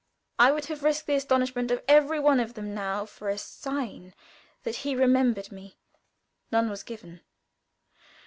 [0.39, 4.15] I would have risked the astonishment of every one of them now, for a sign
[4.63, 5.77] that he remembered me.
[6.49, 7.21] None was given.